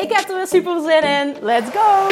[0.00, 1.36] Ik heb er weer super zin in.
[1.40, 2.08] Let's go!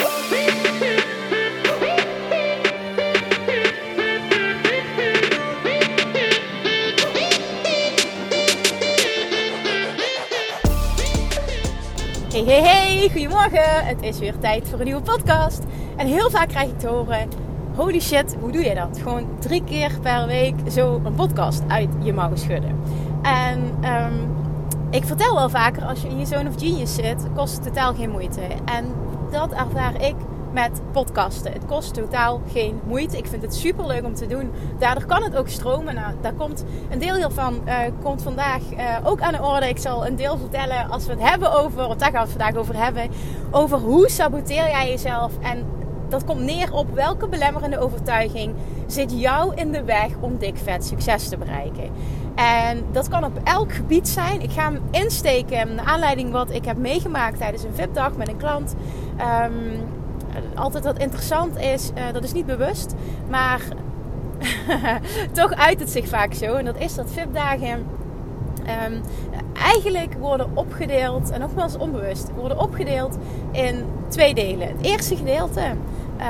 [12.30, 13.86] Hey, hey, hey, goedemorgen.
[13.86, 15.62] Het is weer tijd voor een nieuwe podcast.
[15.96, 17.28] En heel vaak krijg ik te horen:
[17.74, 18.98] holy shit, hoe doe je dat?
[19.02, 22.80] Gewoon drie keer per week zo een podcast uit je mouw schudden.
[23.22, 24.36] En um,
[24.90, 27.94] ik vertel wel vaker, als je in je zone of genius zit, kost het totaal
[27.94, 28.40] geen moeite.
[28.64, 28.84] En
[29.30, 30.14] dat ervaar ik
[30.52, 31.52] met podcasten.
[31.52, 33.16] Het kost totaal geen moeite.
[33.16, 34.50] Ik vind het super leuk om te doen.
[34.78, 35.94] Daardoor kan het ook stromen.
[35.94, 39.68] Nou, daar komt een deel hiervan uh, komt vandaag uh, ook aan de orde.
[39.68, 42.42] Ik zal een deel vertellen als we het hebben over, want daar gaan we het
[42.42, 43.10] vandaag over hebben,
[43.50, 45.66] over hoe saboteer jij jezelf en
[46.08, 48.54] dat komt neer op welke belemmerende overtuiging
[48.86, 51.90] zit jou in de weg om dik vet succes te bereiken.
[52.38, 54.40] En dat kan op elk gebied zijn.
[54.40, 58.36] Ik ga hem insteken naar aanleiding wat ik heb meegemaakt tijdens een VIP-dag met een
[58.36, 58.74] klant.
[59.44, 59.80] Um,
[60.54, 62.94] altijd wat interessant is, uh, dat is niet bewust,
[63.30, 63.60] maar
[65.32, 66.54] toch uit het zich vaak zo.
[66.54, 67.86] En dat is dat VIP-dagen
[68.86, 69.00] um,
[69.52, 73.18] eigenlijk worden opgedeeld, en nogmaals onbewust, worden opgedeeld
[73.50, 74.68] in twee delen.
[74.68, 75.62] Het eerste gedeelte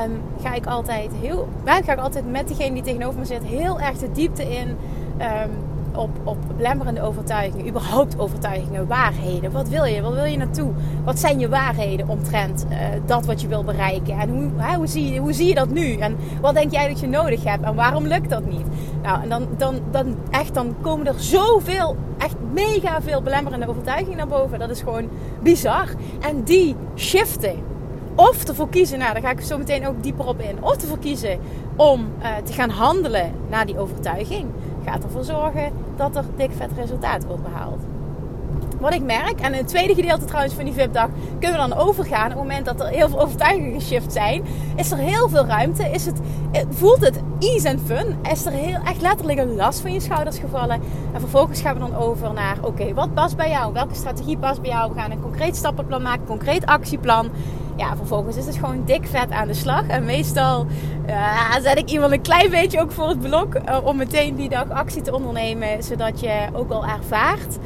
[0.05, 3.81] um, ga ik altijd heel, ga ik altijd met diegene die tegenover me zit heel
[3.81, 4.77] erg de diepte in.
[5.95, 9.53] Op, op belemmerende overtuigingen, überhaupt overtuigingen, waarheden.
[9.53, 10.03] Wat wil je?
[10.03, 10.71] Wat wil je naartoe?
[11.05, 12.77] Wat zijn je waarheden omtrent uh,
[13.07, 14.19] dat wat je wil bereiken?
[14.19, 15.97] En hoe, hè, hoe, zie je, hoe zie je dat nu?
[15.97, 17.65] En wat denk jij dat je nodig hebt?
[17.65, 18.67] En waarom lukt dat niet?
[19.03, 24.17] Nou, en dan, dan, dan, echt, dan komen er zoveel, echt mega veel belemmerende overtuigingen
[24.17, 24.59] naar boven.
[24.59, 25.09] Dat is gewoon
[25.43, 25.89] bizar.
[26.21, 27.55] En die shiften
[28.19, 30.99] of ervoor kiezen, nou daar ga ik zo meteen ook dieper op in, of ervoor
[30.99, 31.39] kiezen
[31.77, 34.47] om uh, te gaan handelen naar die overtuiging,
[34.89, 37.81] gaat ervoor zorgen dat er dik vet resultaat wordt behaald.
[38.81, 41.79] Wat ik merk, en in het tweede gedeelte trouwens van die VIP-dag kunnen we dan
[41.79, 42.25] overgaan.
[42.25, 44.45] Op het moment dat er heel veel overtuigingen geshift zijn,
[44.77, 45.85] is er heel veel ruimte.
[45.85, 46.21] Is het,
[46.71, 48.17] voelt het ease en fun?
[48.33, 50.81] Is er heel, echt letterlijk een last van je schouders gevallen?
[51.13, 53.73] En vervolgens gaan we dan over naar: oké, wat past bij jou?
[53.73, 54.93] Welke strategie past bij jou?
[54.93, 57.31] We gaan een concreet stappenplan maken, een concreet actieplan
[57.79, 59.87] ja, vervolgens is het gewoon dik vet aan de slag.
[59.87, 60.67] En meestal
[61.09, 64.49] uh, zet ik iemand een klein beetje ook voor het blok uh, om meteen die
[64.49, 65.83] dag actie te ondernemen.
[65.83, 67.59] Zodat je ook al ervaart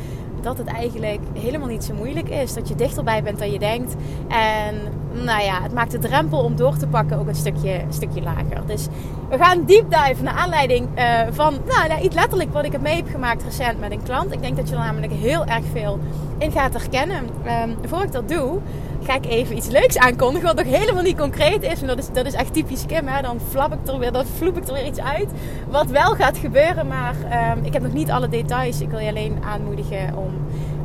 [0.43, 2.55] dat het eigenlijk helemaal niet zo moeilijk is.
[2.55, 3.95] Dat je dichterbij bent dan je denkt.
[4.29, 4.75] En
[5.13, 8.67] nou ja, het maakt de drempel om door te pakken ook een stukje, stukje lager.
[8.67, 8.87] Dus
[9.31, 12.97] we gaan deep dive naar aanleiding uh, van nou, iets letterlijk wat ik heb mee
[12.97, 14.33] heb gemaakt recent met een klant.
[14.33, 15.99] Ik denk dat je er namelijk heel erg veel
[16.39, 17.29] in gaat herkennen.
[17.65, 18.59] Um, voor ik dat doe,
[19.03, 20.47] ga ik even iets leuks aankondigen.
[20.47, 21.81] Wat nog helemaal niet concreet is.
[21.81, 23.07] En dat is, dat is echt typisch Kim.
[23.07, 23.23] Hè?
[23.23, 25.29] Dan flap ik er weer, dan vloep ik er weer iets uit.
[25.71, 26.87] Wat wel gaat gebeuren.
[26.87, 27.15] Maar
[27.57, 28.81] um, ik heb nog niet alle details.
[28.81, 30.31] Ik wil je alleen aanmoedigen om,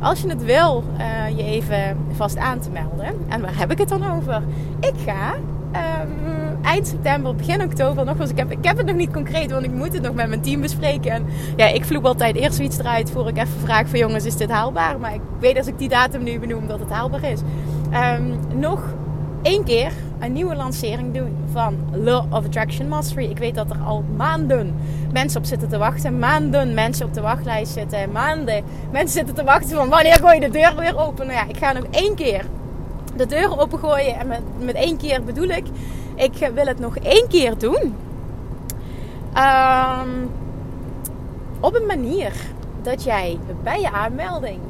[0.00, 3.14] als je het wil, uh, je even vast aan te melden.
[3.28, 4.42] En waar heb ik het dan over?
[4.80, 5.34] Ik ga
[5.72, 8.30] um, eind september, begin oktober nog eens.
[8.30, 10.40] Ik heb, ik heb het nog niet concreet, want ik moet het nog met mijn
[10.40, 11.10] team bespreken.
[11.10, 11.26] En
[11.56, 14.50] ja, ik vloep altijd eerst zoiets eruit voor ik even vraag van jongens, is dit
[14.50, 15.00] haalbaar?
[15.00, 17.40] Maar ik weet als ik die datum nu benoem dat het haalbaar is.
[17.92, 18.94] Um, nog
[19.42, 23.30] één keer een nieuwe lancering doen van Law of Attraction Mastery.
[23.30, 24.74] Ik weet dat er al maanden
[25.12, 26.18] mensen op zitten te wachten.
[26.18, 28.12] Maanden mensen op de wachtlijst zitten.
[28.12, 31.26] Maanden mensen zitten te wachten van wanneer gooi je de deur weer open.
[31.26, 32.44] Nou ja, ik ga nog één keer
[33.16, 34.18] de deur opengooien.
[34.18, 35.66] En met, met één keer bedoel ik,
[36.14, 37.94] ik wil het nog één keer doen.
[39.36, 40.30] Um,
[41.60, 42.32] op een manier
[42.82, 44.60] dat jij bij je aanmelding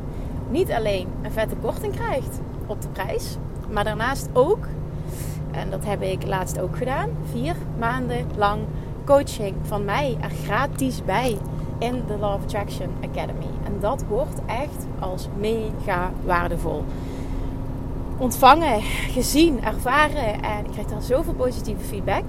[0.50, 3.36] niet alleen een vette korting krijgt op de prijs,
[3.70, 4.66] maar daarnaast ook,
[5.58, 8.60] en dat heb ik laatst ook gedaan, vier maanden lang
[9.04, 11.38] coaching van mij er gratis bij
[11.78, 13.50] in de Law of Attraction Academy.
[13.64, 16.84] En dat wordt echt als mega waardevol
[18.18, 20.42] ontvangen, gezien, ervaren.
[20.42, 22.24] En ik krijg daar zoveel positieve feedback.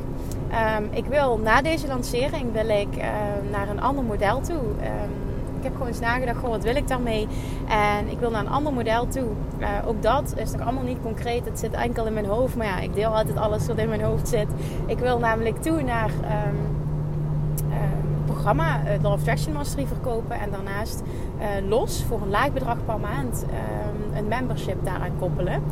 [0.77, 3.03] Um, ik wil na deze lancering wil ik uh,
[3.51, 4.55] naar een ander model toe.
[4.55, 5.28] Um,
[5.59, 7.27] ik heb gewoon eens nagedacht, goh, wat wil ik daarmee?
[7.67, 9.27] En ik wil naar een ander model toe.
[9.59, 11.45] Uh, ook dat is nog allemaal niet concreet.
[11.45, 12.56] Het zit enkel in mijn hoofd.
[12.56, 14.47] Maar ja, ik deel altijd alles wat in mijn hoofd zit.
[14.85, 16.57] Ik wil namelijk toe naar um,
[18.25, 20.39] programma, uh, Law of Mastery, verkopen.
[20.39, 21.01] En daarnaast
[21.67, 25.63] los voor een laag bedrag per maand ehm, een membership daaraan koppelen.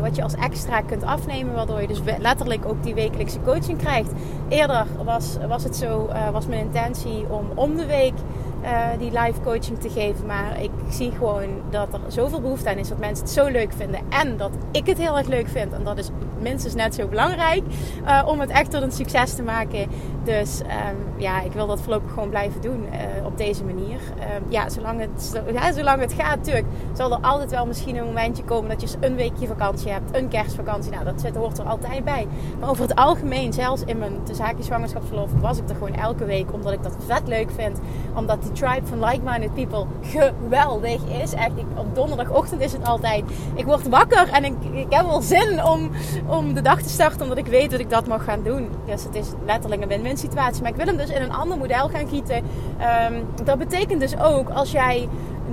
[0.00, 4.12] wat je als extra kunt afnemen, waardoor je dus letterlijk ook die wekelijkse coaching krijgt.
[4.48, 8.14] Eerder was, was het zo, was mijn intentie om om de week
[8.62, 10.26] uh, die live coaching te geven.
[10.26, 12.88] Maar ik zie gewoon dat er zoveel behoefte aan is.
[12.88, 14.00] Dat mensen het zo leuk vinden.
[14.08, 15.72] En dat ik het heel erg leuk vind.
[15.72, 16.10] En dat is
[16.42, 17.62] minstens net zo belangrijk.
[18.04, 19.88] Uh, om het echt tot een succes te maken.
[20.24, 22.86] Dus um, ja, ik wil dat voorlopig gewoon blijven doen.
[22.92, 23.98] Uh, op deze manier.
[24.36, 26.66] Um, ja, zolang het, ja, zolang het gaat natuurlijk.
[26.92, 28.70] Zal er altijd wel misschien een momentje komen.
[28.70, 30.16] Dat je een weekje vakantie hebt.
[30.16, 30.90] Een kerstvakantie.
[30.90, 32.26] Nou, dat zit, hoort er altijd bij.
[32.60, 33.52] Maar over het algemeen.
[33.52, 35.30] Zelfs in mijn de zaakje zwangerschapsverlof.
[35.40, 36.52] Was ik er gewoon elke week.
[36.52, 37.80] Omdat ik dat vet leuk vind.
[38.14, 41.32] Omdat die tribe van like-minded people geweldig is.
[41.32, 43.24] Echt, ik, op donderdagochtend is het altijd.
[43.54, 45.90] Ik word wakker en ik, ik heb wel zin om,
[46.32, 48.68] om de dag te starten, omdat ik weet dat ik dat mag gaan doen.
[48.86, 50.62] Dus het is letterlijk een win-win situatie.
[50.62, 52.36] Maar ik wil hem dus in een ander model gaan gieten.
[52.36, 55.08] Um, dat betekent dus ook als jij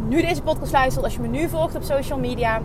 [0.07, 2.61] nu deze podcast luistert, als je me nu volgt op social media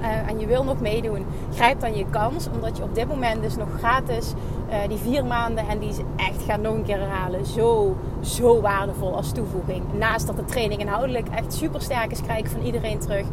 [0.00, 2.48] uh, en je wil nog meedoen, grijp dan je kans.
[2.54, 4.32] Omdat je op dit moment dus nog gratis
[4.68, 7.46] uh, die vier maanden en die is echt gaan nog een keer herhalen.
[7.46, 9.82] Zo, zo waardevol als toevoeging.
[9.98, 13.26] Naast dat de training inhoudelijk echt super sterk is, krijg ik van iedereen terug.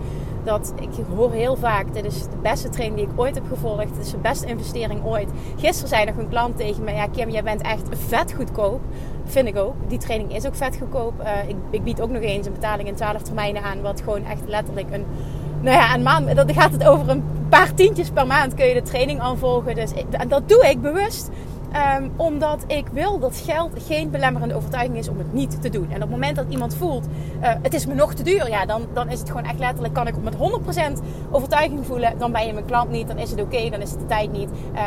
[0.44, 3.96] Dat ik hoor heel vaak, dit is de beste training die ik ooit heb gevolgd.
[3.96, 5.30] Dit is de beste investering ooit.
[5.58, 8.82] Gisteren zei nog een klant tegen me, ja Kim, jij bent echt vet goedkoop.
[9.26, 9.74] Vind ik ook.
[9.88, 11.14] Die training is ook vet goedkoop.
[11.22, 13.82] Uh, ik, ik bied ook nog eens een betaling in 12 termijnen aan.
[13.82, 15.06] Wat gewoon echt letterlijk een
[15.64, 18.74] nou ja, een maand, dan gaat het over een paar tientjes per maand kun je
[18.74, 19.76] de training aanvolgen.
[19.76, 21.30] Dus en dat doe ik bewust.
[21.74, 25.88] Um, omdat ik wil dat geld geen belemmerende overtuiging is om het niet te doen.
[25.90, 27.06] En op het moment dat iemand voelt,
[27.42, 29.94] uh, het is me nog te duur, ja, dan, dan is het gewoon echt letterlijk,
[29.94, 30.38] kan ik met 100%
[31.32, 34.00] overtuiging voelen, dan ben je mijn klant niet, dan is het oké, dan is het
[34.00, 34.50] de tijd niet.
[34.74, 34.82] Uh,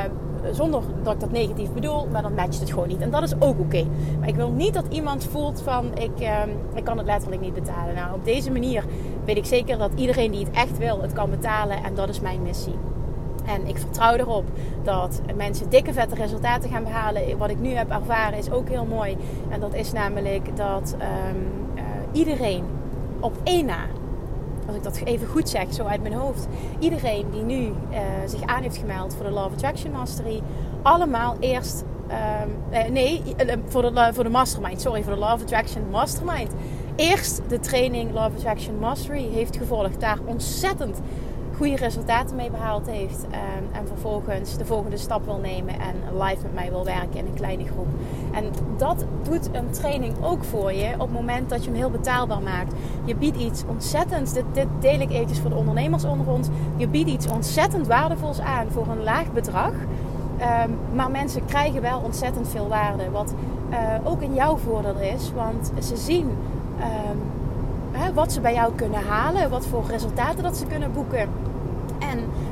[0.53, 3.01] zonder dat ik dat negatief bedoel, maar dan matcht het gewoon niet.
[3.01, 3.87] En dat is ook oké.
[4.19, 6.43] Maar ik wil niet dat iemand voelt van ik, uh,
[6.75, 7.95] ik kan het letterlijk niet betalen.
[7.95, 8.85] Nou, op deze manier
[9.25, 11.85] weet ik zeker dat iedereen die het echt wil, het kan betalen.
[11.85, 12.75] En dat is mijn missie.
[13.47, 14.45] En ik vertrouw erop
[14.83, 17.39] dat mensen dikke vette resultaten gaan behalen.
[17.39, 19.17] Wat ik nu heb ervaren is ook heel mooi.
[19.49, 21.83] En dat is namelijk dat um, uh,
[22.13, 22.65] iedereen
[23.21, 23.87] op één na
[24.67, 26.47] als ik dat even goed zeg, zo uit mijn hoofd.
[26.79, 30.43] Iedereen die nu uh, zich aan heeft gemeld voor de Love Attraction Mastery,
[30.83, 31.85] allemaal eerst.
[32.43, 33.23] Um, uh, nee,
[33.67, 34.81] voor de, voor de Mastermind.
[34.81, 36.51] Sorry, voor de Love Attraction Mastermind.
[36.97, 40.01] Eerst de training Love Attraction Mastery heeft gevolgd.
[40.01, 41.01] Daar ontzettend
[41.57, 43.25] goede resultaten mee behaald heeft.
[43.25, 47.27] Um, en vervolgens de volgende stap wil nemen en live met mij wil werken in
[47.27, 47.87] een kleine groep.
[48.33, 48.45] En
[48.77, 52.43] dat doet een training ook voor je op het moment dat je hem heel betaalbaar
[52.43, 52.73] maakt.
[53.05, 54.45] Je biedt iets ontzettends, dit,
[54.81, 56.49] deel ik eventjes voor de ondernemers onder ons.
[56.77, 59.73] Je biedt iets ontzettend waardevols aan voor een laag bedrag.
[60.63, 63.11] Um, maar mensen krijgen wel ontzettend veel waarde.
[63.11, 63.35] Wat
[63.71, 66.31] uh, ook in jouw voordeel is, want ze zien
[67.93, 71.29] hè, wat ze bij jou kunnen halen, wat voor resultaten dat ze kunnen boeken.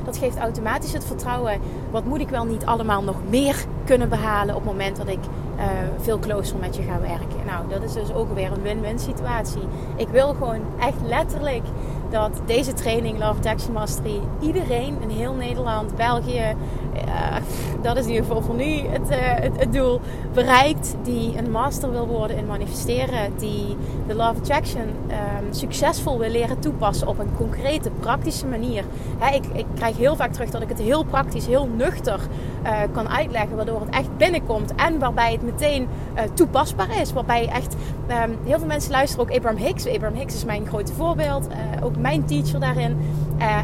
[0.05, 1.59] Dat geeft automatisch het vertrouwen.
[1.91, 5.19] Wat moet ik wel niet allemaal nog meer kunnen behalen op het moment dat ik
[5.57, 5.63] uh,
[5.97, 7.45] veel closer met je ga werken.
[7.45, 9.61] Nou, dat is dus ook weer een win-win situatie.
[9.95, 11.63] Ik wil gewoon echt letterlijk
[12.09, 16.55] dat deze training Love Taxi Mastery iedereen in heel Nederland, België,
[16.95, 17.35] uh,
[17.81, 19.99] dat is in ieder geval voor nu het, uh, het, het, doel,
[20.33, 26.29] bereikt die een master wil worden in manifesteren, die de Love Attraction um, succesvol wil
[26.29, 28.83] leren toepassen op een concrete, praktische manier.
[29.17, 32.19] Hè, ik, ik, krijg heel vaak terug dat ik het heel praktisch, heel nuchter
[32.65, 35.87] uh, kan uitleggen, waardoor het echt binnenkomt en waarbij het meteen
[36.33, 37.13] toepasbaar is.
[37.13, 37.75] Waarbij echt
[38.09, 39.87] um, heel veel mensen luisteren ook Abraham Hicks.
[39.87, 41.47] Abraham Hicks is mijn grote voorbeeld,
[41.83, 42.97] ook mijn teacher daarin.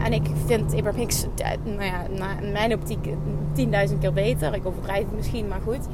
[0.03, 1.25] en ik vind Abraham Hicks,
[1.63, 2.01] nou ja,
[2.41, 3.07] in mijn optiek
[3.55, 4.53] 10.000 keer beter.
[4.53, 5.87] Ik overdrijf het misschien, maar goed.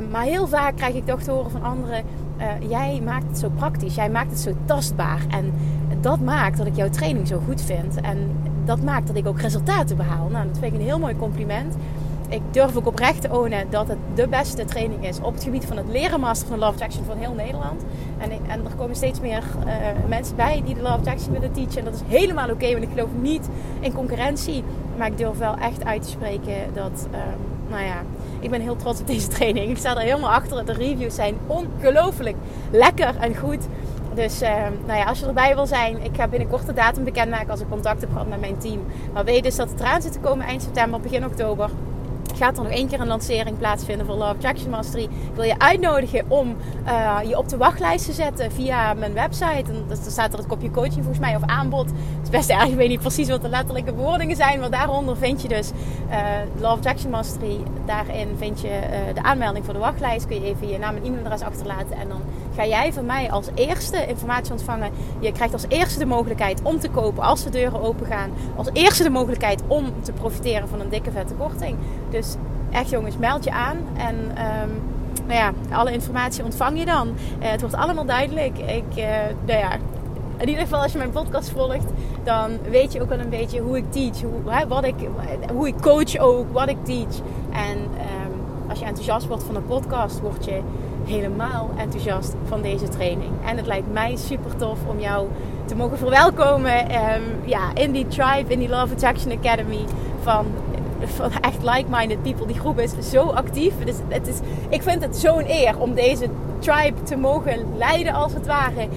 [0.00, 2.04] Um, maar heel vaak krijg ik toch te horen van anderen:
[2.68, 5.20] jij maakt het zo praktisch, jij maakt het zo tastbaar.
[5.30, 5.52] En
[6.00, 8.00] dat maakt dat ik jouw training zo goed vind.
[8.00, 8.18] En
[8.64, 10.28] dat maakt dat ik ook resultaten behaal.
[10.28, 11.74] Nou, dat vind ik een heel mooi compliment.
[12.32, 15.64] Ik durf ook oprecht te ownen dat het de beste training is op het gebied
[15.64, 17.82] van het leren master van Love Action van heel Nederland.
[18.18, 19.72] En, en er komen steeds meer uh,
[20.08, 21.78] mensen bij die de Love Action willen teachen.
[21.78, 23.48] En dat is helemaal oké, want ik geloof niet
[23.80, 24.64] in concurrentie.
[24.96, 28.02] Maar ik durf wel echt uit te spreken dat, um, nou ja,
[28.40, 29.70] ik ben heel trots op deze training.
[29.70, 30.66] Ik sta er helemaal achter.
[30.66, 32.36] De reviews zijn ongelooflijk
[32.70, 33.66] lekker en goed.
[34.14, 34.50] Dus uh,
[34.86, 37.68] nou ja, als je erbij wil zijn, ik ga binnenkort de datum bekendmaken als ik
[37.68, 38.80] contact heb gehad met mijn team.
[39.12, 41.70] Maar weet dus dat het eraan zit te komen eind september, begin oktober
[42.42, 45.02] gaat er nog één keer een lancering plaatsvinden voor Love Attraction Mastery.
[45.02, 46.56] Ik wil je uitnodigen om
[46.86, 49.72] uh, je op de wachtlijst te zetten via mijn website.
[49.72, 51.86] En dan staat er het kopje coaching volgens mij of aanbod.
[51.86, 54.60] Het is best erg, ik weet niet precies wat de letterlijke bewoordingen zijn.
[54.60, 55.70] Maar daaronder vind je dus
[56.10, 56.16] uh,
[56.60, 57.58] Love Attraction Mastery.
[57.86, 60.26] Daarin vind je uh, de aanmelding voor de wachtlijst.
[60.26, 61.96] Kun je even je naam en e-mailadres achterlaten.
[61.96, 62.20] En dan
[62.56, 64.90] ga jij van mij als eerste informatie ontvangen.
[65.18, 68.30] Je krijgt als eerste de mogelijkheid om te kopen als de deuren open gaan.
[68.56, 71.76] Als eerste de mogelijkheid om te profiteren van een dikke vette korting.
[72.10, 72.31] Dus
[72.70, 73.76] echt jongens, meld je aan.
[73.96, 74.82] En um,
[75.26, 77.08] nou ja, alle informatie ontvang je dan.
[77.08, 78.58] Uh, het wordt allemaal duidelijk.
[78.58, 79.04] Ik, uh,
[79.46, 79.72] nou ja,
[80.36, 81.86] in ieder geval als je mijn podcast volgt,
[82.24, 84.20] dan weet je ook wel een beetje hoe ik teach.
[84.20, 84.94] Hoe, wat ik,
[85.52, 87.16] hoe ik coach ook, wat ik teach.
[87.52, 88.32] En um,
[88.68, 90.60] als je enthousiast wordt van een podcast, word je
[91.04, 93.30] helemaal enthousiast van deze training.
[93.44, 95.28] En het lijkt mij super tof om jou
[95.64, 99.84] te mogen verwelkomen um, ja, in die tribe, in die Love Attraction Academy
[100.22, 100.46] van
[101.08, 102.46] van echt like-minded people.
[102.46, 103.74] Die groep is zo actief.
[103.84, 106.26] Dus het is, ik vind het zo'n eer om deze
[106.58, 108.88] tribe te mogen leiden, als het ware.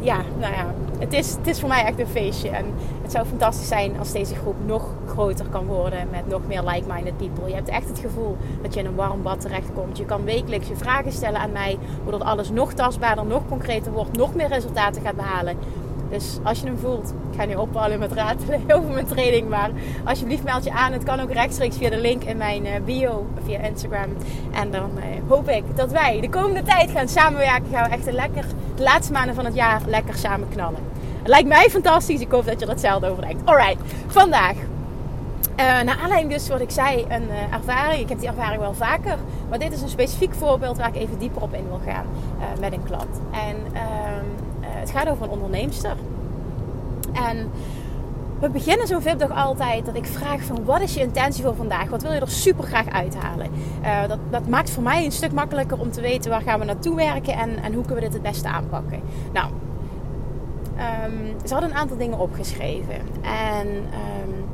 [0.00, 2.48] Ja, nou ja, het is, het is voor mij echt een feestje.
[2.48, 2.64] En
[3.02, 7.16] het zou fantastisch zijn als deze groep nog groter kan worden met nog meer like-minded
[7.16, 7.48] people.
[7.48, 9.98] Je hebt echt het gevoel dat je in een warm bad terechtkomt.
[9.98, 14.16] Je kan wekelijks je vragen stellen aan mij, waardoor alles nog tastbaarder, nog concreter wordt,
[14.16, 15.56] nog meer resultaten gaat behalen.
[16.10, 19.48] Dus als je hem voelt, ik ga nu ophouden met ratelen over mijn training.
[19.48, 19.70] Maar
[20.04, 20.92] alsjeblieft meld je aan.
[20.92, 24.16] Het kan ook rechtstreeks via de link in mijn eh, bio via Instagram.
[24.52, 27.66] En dan eh, hoop ik dat wij de komende tijd gaan samenwerken.
[27.72, 28.44] Gaan we echt een lekker,
[28.74, 30.80] de laatste maanden van het jaar lekker samen knallen.
[31.18, 32.20] Het lijkt mij fantastisch.
[32.20, 33.48] Ik hoop dat je er hetzelfde over denkt.
[33.48, 34.54] Alright, vandaag.
[34.54, 38.00] Uh, naar aanleiding dus wat ik zei, een ervaring.
[38.00, 39.16] Ik heb die ervaring wel vaker.
[39.48, 42.06] Maar dit is een specifiek voorbeeld waar ik even dieper op in wil gaan
[42.60, 43.20] met een klant.
[43.30, 44.24] En ehm,
[44.86, 45.96] het gaat over een onderneemster.
[47.12, 47.50] En
[48.40, 51.88] we beginnen zo'n VIP altijd dat ik vraag van wat is je intentie voor vandaag?
[51.88, 53.50] Wat wil je er super graag uithalen?
[53.82, 56.64] Uh, dat, dat maakt voor mij een stuk makkelijker om te weten waar gaan we
[56.64, 59.00] naartoe werken en, en hoe kunnen we dit het beste aanpakken.
[59.32, 59.50] Nou,
[61.06, 62.94] um, ze hadden een aantal dingen opgeschreven.
[63.22, 64.44] En um,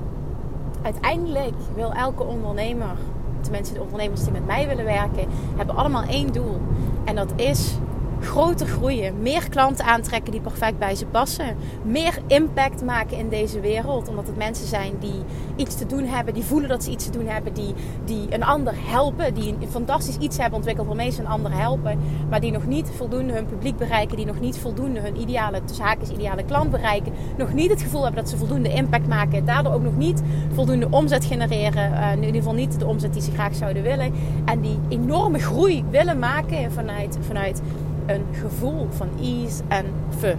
[0.83, 2.97] uiteindelijk wil elke ondernemer,
[3.41, 6.61] tenminste de ondernemers die met mij willen werken, hebben allemaal één doel.
[7.05, 7.79] En dat is
[8.23, 13.61] groter groeien, meer klanten aantrekken die perfect bij ze passen, meer impact maken in deze
[13.61, 15.23] wereld, omdat het mensen zijn die
[15.57, 17.75] iets te doen hebben, die voelen dat ze iets te doen hebben, die,
[18.05, 21.99] die een ander helpen, die een fantastisch iets hebben ontwikkeld waarmee ze een ander helpen,
[22.31, 26.11] maar die nog niet voldoende hun publiek bereiken, die nog niet voldoende hun ideale, zaakjes
[26.11, 29.83] ideale klant bereiken, nog niet het gevoel hebben dat ze voldoende impact maken, daardoor ook
[29.83, 30.23] nog niet
[30.55, 34.13] voldoende omzet genereren, uh, in ieder geval niet de omzet die ze graag zouden willen,
[34.45, 37.63] en die enorme groei willen maken vanuit, vanuit
[38.07, 39.87] een gevoel van ease en
[40.19, 40.39] fun.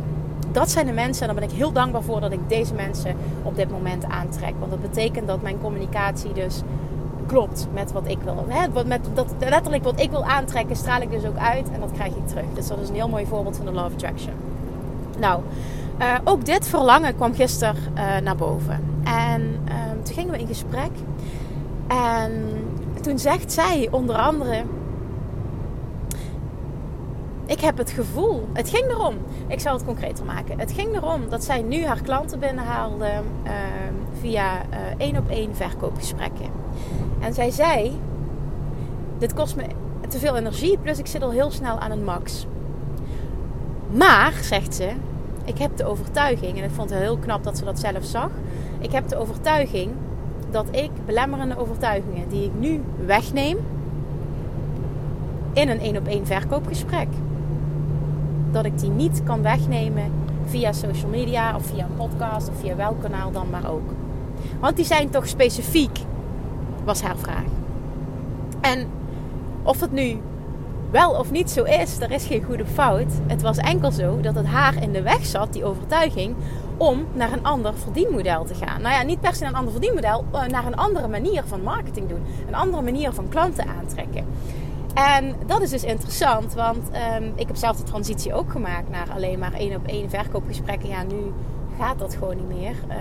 [0.52, 3.16] Dat zijn de mensen en daar ben ik heel dankbaar voor dat ik deze mensen
[3.44, 4.54] op dit moment aantrek.
[4.60, 6.62] Want dat betekent dat mijn communicatie dus
[7.28, 8.46] klopt met wat ik wil.
[8.48, 8.84] Hè?
[8.86, 12.16] Met dat, letterlijk wat ik wil aantrekken, straal ik dus ook uit en dat krijg
[12.16, 12.46] ik terug.
[12.54, 14.34] Dus dat is een heel mooi voorbeeld van de Love Attraction.
[15.20, 15.42] Nou,
[16.00, 18.80] uh, ook dit verlangen kwam gisteren uh, naar boven.
[19.04, 20.92] En uh, toen gingen we in gesprek.
[21.88, 22.32] En
[23.02, 24.64] toen zegt zij onder andere
[27.46, 29.16] ik heb het gevoel, het ging erom,
[29.48, 30.60] ik zal het concreter maken.
[30.60, 33.52] Het ging erom dat zij nu haar klanten binnenhaalde uh,
[34.20, 36.50] via uh, één op één verkoopgesprekken.
[37.20, 38.00] En zij zei:
[39.18, 39.64] Dit kost me
[40.08, 42.46] te veel energie, plus ik zit al heel snel aan een max.
[43.92, 44.90] Maar, zegt ze,
[45.46, 48.30] ik heb de overtuiging, en ik vond het heel knap dat ze dat zelf zag.
[48.80, 49.92] Ik heb de overtuiging
[50.52, 53.58] dat ik belemmerende overtuigingen die ik nu wegneem
[55.54, 57.08] in een één op één verkoopgesprek
[58.54, 60.12] dat ik die niet kan wegnemen
[60.46, 63.92] via social media of via een podcast of via welk kanaal dan maar ook.
[64.60, 66.00] Want die zijn toch specifiek,
[66.84, 67.46] was haar vraag.
[68.62, 68.88] En
[69.64, 70.22] of het nu
[70.92, 73.12] wel of niet zo is, er is geen goede fout.
[73.28, 76.36] Het was enkel zo dat het haar in de weg zat, die overtuiging,
[76.78, 78.82] om naar een ander verdienmodel te gaan.
[78.82, 81.62] Nou ja, niet per se naar een ander verdienmodel, eh, naar een andere manier van
[81.62, 82.24] marketing doen.
[82.48, 84.26] Een andere manier van klanten aantrekken.
[84.94, 89.08] En dat is dus interessant, want um, ik heb zelf de transitie ook gemaakt naar
[89.16, 90.90] alleen maar één op één verkoopgesprekken.
[90.90, 91.34] Ja, nu
[91.80, 92.76] gaat dat gewoon niet meer.
[92.90, 92.96] Uh,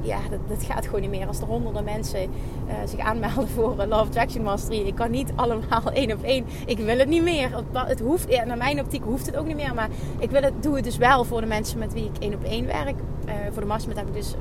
[0.00, 1.26] ja, dat, dat, gaat gewoon niet meer.
[1.26, 4.86] Als er honderden mensen uh, zich aanmelden voor Love Attraction Mastery.
[4.86, 6.44] Ik kan niet allemaal één op één.
[6.66, 7.64] Ik wil het niet meer.
[7.72, 9.74] Het hoeft, ja, naar mijn optiek hoeft het ook niet meer.
[9.74, 12.34] Maar ik wil het, doe het dus wel voor de mensen met wie ik één
[12.34, 12.96] op één werk.
[13.52, 14.34] voor de mastermind heb ik dus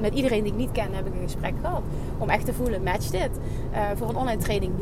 [0.00, 1.82] met iedereen die ik niet ken heb ik een gesprek gehad.
[2.18, 3.30] Om echt te voelen, match dit.
[3.94, 4.72] voor een online training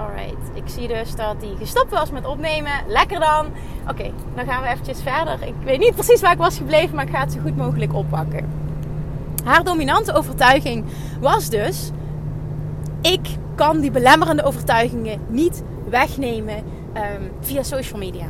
[0.00, 2.72] Alright, ik zie dus dat hij gestopt was met opnemen.
[2.86, 3.46] Lekker dan.
[3.88, 5.46] Oké, dan gaan we eventjes verder.
[5.46, 7.94] Ik weet niet precies waar ik was gebleven, maar ik ga het zo goed mogelijk
[7.94, 8.48] oppakken.
[9.44, 10.84] Haar dominante overtuiging
[11.20, 11.90] was dus:
[13.00, 18.26] ik kan die belemmerende overtuigingen niet wegnemen ehm, via social media.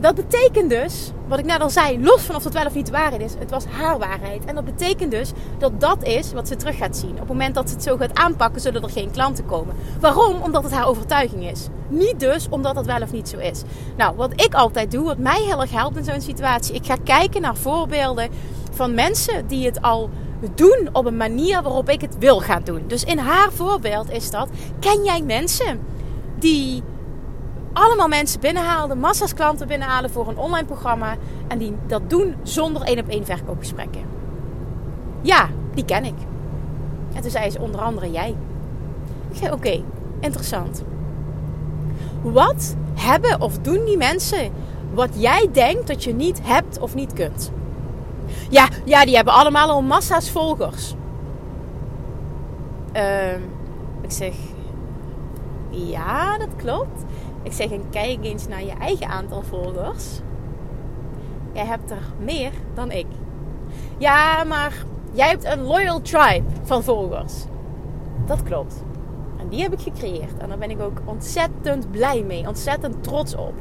[0.00, 2.90] Dat betekent dus, wat ik net al zei, los van of het wel of niet
[2.90, 4.44] waarheid is, het was haar waarheid.
[4.44, 7.10] En dat betekent dus dat dat is wat ze terug gaat zien.
[7.10, 9.74] Op het moment dat ze het zo gaat aanpakken, zodat er geen klanten komen.
[10.00, 10.42] Waarom?
[10.42, 11.68] Omdat het haar overtuiging is.
[11.88, 13.62] Niet dus omdat het wel of niet zo is.
[13.96, 16.96] Nou, wat ik altijd doe, wat mij heel erg helpt in zo'n situatie, ik ga
[17.04, 18.28] kijken naar voorbeelden
[18.72, 20.10] van mensen die het al
[20.54, 22.84] doen op een manier waarop ik het wil gaan doen.
[22.86, 24.48] Dus in haar voorbeeld is dat:
[24.80, 25.80] ken jij mensen
[26.38, 26.82] die
[27.74, 31.16] allemaal mensen binnenhaalden, massa's klanten binnenhalen voor een online programma
[31.48, 34.02] en die dat doen zonder één op één verkoopgesprekken?
[35.20, 36.14] Ja, die ken ik.
[37.14, 38.34] En toen zei ze onder andere jij.
[39.30, 39.82] Ik zei oké,
[40.20, 40.82] interessant.
[42.22, 44.52] Wat hebben of doen die mensen
[44.92, 47.52] wat jij denkt dat je niet hebt of niet kunt?
[48.50, 50.94] Ja, ja die hebben allemaal al massa's volgers.
[52.96, 53.34] Uh,
[54.00, 54.34] ik zeg,
[55.70, 57.04] ja, dat klopt.
[57.44, 60.20] Ik zeg, en kijk eens naar je eigen aantal volgers.
[61.52, 63.06] Jij hebt er meer dan ik.
[63.98, 67.44] Ja, maar jij hebt een loyal tribe van volgers.
[68.26, 68.84] Dat klopt.
[69.38, 70.36] En die heb ik gecreëerd.
[70.38, 72.48] En daar ben ik ook ontzettend blij mee.
[72.48, 73.52] Ontzettend trots op.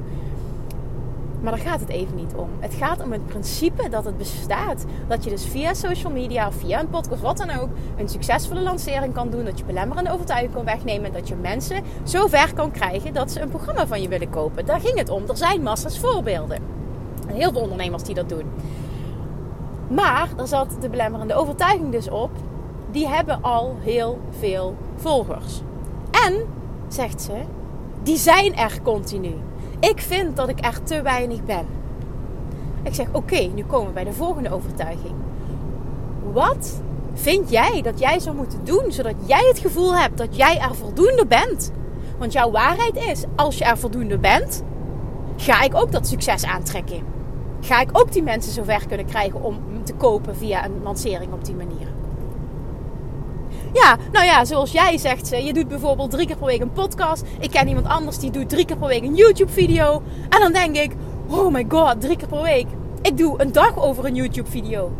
[1.44, 2.50] Maar daar gaat het even niet om.
[2.60, 4.86] Het gaat om het principe dat het bestaat.
[5.08, 8.62] Dat je dus via social media of via een podcast, wat dan ook, een succesvolle
[8.62, 9.46] lancering kan doen.
[9.46, 11.14] Dat je belemmerende overtuiging kan wegnemen.
[11.14, 14.66] Dat je mensen zo ver kan krijgen dat ze een programma van je willen kopen.
[14.66, 15.24] Daar ging het om.
[15.28, 16.62] Er zijn massa's voorbeelden.
[17.28, 18.46] Heel veel ondernemers die dat doen.
[19.88, 22.32] Maar daar zat de belemmerende overtuiging dus op.
[22.92, 25.62] Die hebben al heel veel volgers.
[26.26, 26.46] En,
[26.88, 27.42] zegt ze,
[28.04, 29.34] die zijn er continu.
[29.90, 31.66] Ik vind dat ik er te weinig ben.
[32.84, 35.14] Ik zeg: Oké, nu komen we bij de volgende overtuiging.
[36.32, 36.82] Wat
[37.14, 40.76] vind jij dat jij zou moeten doen zodat jij het gevoel hebt dat jij er
[40.76, 41.72] voldoende bent?
[42.18, 44.64] Want jouw waarheid is: als je er voldoende bent,
[45.38, 47.04] ga ik ook dat succes aantrekken.
[47.62, 51.46] Ga ik ook die mensen zover kunnen krijgen om te kopen via een lancering op
[51.46, 51.88] die manier.
[53.74, 57.24] Ja, nou ja, zoals jij zegt, je doet bijvoorbeeld drie keer per week een podcast.
[57.40, 60.02] Ik ken iemand anders die doet drie keer per week een YouTube-video.
[60.30, 60.92] En dan denk ik,
[61.28, 62.68] oh my god, drie keer per week.
[63.02, 64.92] Ik doe een dag over een YouTube-video.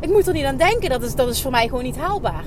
[0.00, 2.44] Ik moet er niet aan denken, dat is, dat is voor mij gewoon niet haalbaar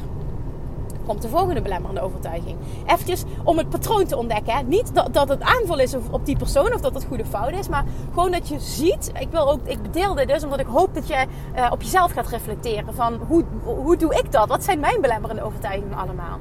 [1.07, 2.57] komt de volgende belemmerende overtuiging.
[2.85, 4.53] Eventjes om het patroon te ontdekken.
[4.53, 4.63] Hè.
[4.63, 7.67] Niet dat, dat het aanval is op die persoon of dat het goede fout is.
[7.67, 9.11] Maar gewoon dat je ziet.
[9.19, 12.11] Ik, wil ook, ik deel dit dus omdat ik hoop dat je uh, op jezelf
[12.11, 12.93] gaat reflecteren.
[12.93, 14.47] Van hoe, hoe doe ik dat?
[14.47, 16.39] Wat zijn mijn belemmerende overtuigingen allemaal?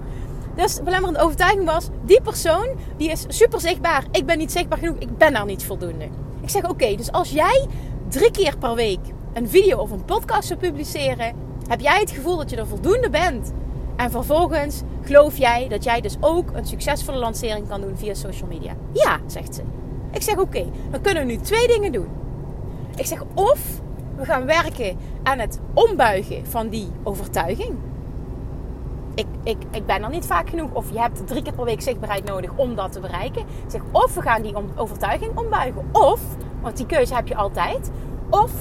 [0.55, 4.05] Dus de belemmerende overtuiging was: die persoon die is super zichtbaar.
[4.11, 4.97] Ik ben niet zichtbaar genoeg.
[4.99, 6.05] Ik ben daar niet voldoende.
[6.41, 7.67] Ik zeg: oké, dus als jij
[8.09, 9.01] drie keer per week
[9.33, 11.35] een video of een podcast zou publiceren,
[11.69, 13.53] heb jij het gevoel dat je er voldoende bent
[13.97, 18.49] en vervolgens geloof jij dat jij dus ook een succesvolle lancering kan doen via social
[18.49, 18.73] media?
[18.93, 19.63] Ja, zegt ze.
[20.11, 22.09] Ik zeg oké, dan kunnen we nu twee dingen doen.
[22.97, 23.81] Ik zeg of
[24.17, 27.75] we gaan werken aan het ombuigen van die overtuiging.
[29.15, 30.73] Ik, ik, ik ben er niet vaak genoeg.
[30.73, 33.43] Of je hebt drie keer per week zichtbaarheid nodig om dat te bereiken.
[33.43, 35.85] Ik zeg of we gaan die overtuiging ombuigen.
[35.93, 36.21] Of,
[36.61, 37.91] want die keuze heb je altijd.
[38.31, 38.53] Of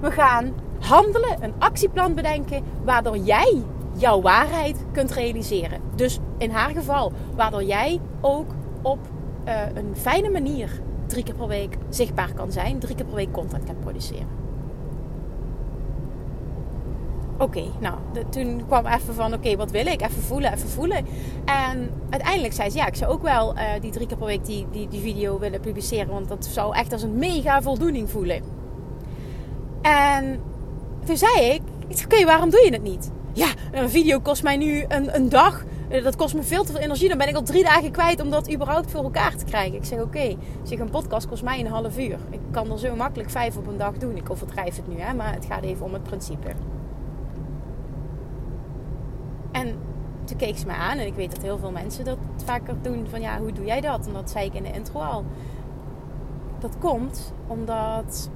[0.00, 3.62] we gaan handelen, een actieplan bedenken waardoor jij
[3.96, 5.80] jouw waarheid kunt realiseren.
[5.94, 8.50] Dus in haar geval, waardoor jij ook
[8.82, 8.98] op
[9.48, 13.32] uh, een fijne manier drie keer per week zichtbaar kan zijn, drie keer per week
[13.32, 14.42] content kan produceren.
[17.38, 17.94] Oké, nou,
[18.28, 20.02] toen kwam even van, oké, wat wil ik?
[20.02, 21.06] Even voelen, even voelen.
[21.44, 24.44] En uiteindelijk zei ze, ja, ik zou ook wel uh, die drie keer per week
[24.44, 26.08] die, die, die video willen publiceren.
[26.08, 28.42] Want dat zou echt als een mega voldoening voelen.
[29.82, 30.40] En
[31.04, 31.62] toen zei ik,
[32.04, 33.10] oké, waarom doe je het niet?
[33.34, 35.64] Ja, een video kost mij nu een, een dag.
[35.88, 37.08] Eh, dat kost me veel te veel energie.
[37.08, 39.74] Dan ben ik al drie dagen kwijt om dat überhaupt voor elkaar te krijgen.
[39.74, 42.18] Ik zeg oké, zeg een podcast kost mij een half uur.
[42.30, 44.16] Ik kan er zo makkelijk vijf op een dag doen.
[44.16, 46.48] Ik overdrijf het nu, hè, maar het gaat even om het principe.
[49.52, 49.74] En
[50.24, 53.06] toen keek ze me aan en ik weet dat heel veel mensen dat vaker doen.
[53.10, 54.06] Van ja, hoe doe jij dat?
[54.06, 55.24] En dat zei ik in de intro al.
[56.58, 58.30] Dat komt omdat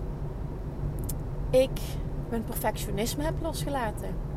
[1.50, 1.80] ik
[2.28, 4.27] mijn perfectionisme heb losgelaten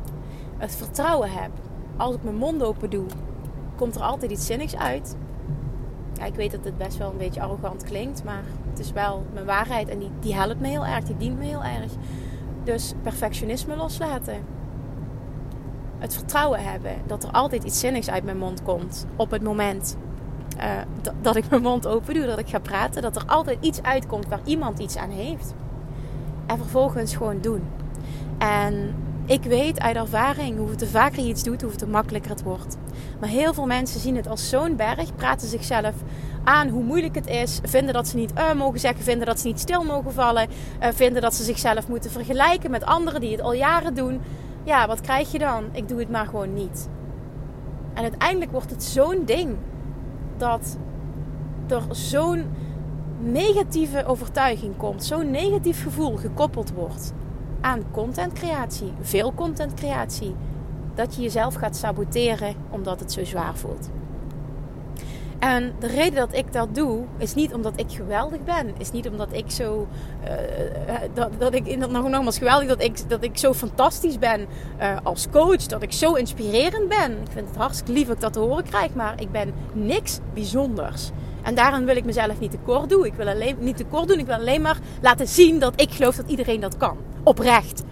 [0.56, 1.50] het vertrouwen heb.
[1.96, 3.06] Als ik mijn mond open doe,
[3.76, 5.16] komt er altijd iets zinnigs uit.
[6.14, 9.26] Ja, ik weet dat het best wel een beetje arrogant klinkt, maar het is wel
[9.32, 11.92] mijn waarheid en die, die helpt me heel erg, die dient me heel erg.
[12.64, 14.44] Dus perfectionisme loslaten.
[15.98, 19.96] Het vertrouwen hebben dat er altijd iets zinnigs uit mijn mond komt op het moment
[20.58, 23.82] uh, dat ik mijn mond open doe, dat ik ga praten, dat er altijd iets
[23.82, 25.54] uitkomt waar iemand iets aan heeft.
[26.46, 27.62] En vervolgens gewoon doen.
[28.38, 28.94] En
[29.32, 32.76] ik weet uit ervaring hoe te vaker je iets doet, hoe te makkelijker het wordt.
[33.20, 35.94] Maar heel veel mensen zien het als zo'n berg, praten zichzelf
[36.44, 39.46] aan hoe moeilijk het is, vinden dat ze niet uh mogen zeggen, vinden dat ze
[39.46, 43.40] niet stil mogen vallen, uh, vinden dat ze zichzelf moeten vergelijken met anderen die het
[43.40, 44.20] al jaren doen.
[44.64, 45.64] Ja, wat krijg je dan?
[45.72, 46.88] Ik doe het maar gewoon niet.
[47.94, 49.56] En uiteindelijk wordt het zo'n ding
[50.36, 50.78] dat
[51.68, 52.44] er zo'n
[53.20, 57.12] negatieve overtuiging komt, zo'n negatief gevoel gekoppeld wordt
[57.62, 60.34] aan contentcreatie, veel contentcreatie,
[60.94, 63.90] dat je jezelf gaat saboteren omdat het zo zwaar voelt.
[65.42, 68.74] En de reden dat ik dat doe, is niet omdat ik geweldig ben.
[68.78, 69.88] Is niet omdat ik zo.
[70.24, 70.30] Uh,
[71.14, 71.80] dat, dat ik.
[71.80, 74.46] Dat nog, nogmaals geweldig dat ik, dat ik zo fantastisch ben
[74.80, 75.66] uh, als coach.
[75.66, 77.10] Dat ik zo inspirerend ben.
[77.10, 78.94] Ik vind het hartstikke lief dat ik dat te horen krijg.
[78.94, 81.10] Maar ik ben niks bijzonders.
[81.42, 83.04] En daarom wil ik mezelf niet tekort doen.
[83.04, 84.18] Ik wil alleen niet tekort doen.
[84.18, 86.96] Ik wil alleen maar laten zien dat ik geloof dat iedereen dat kan.
[87.24, 87.82] Oprecht.